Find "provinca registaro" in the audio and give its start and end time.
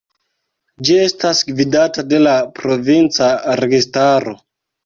2.61-4.39